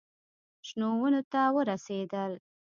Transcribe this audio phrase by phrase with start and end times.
[0.67, 2.31] شنو ونو ته ورسېدل.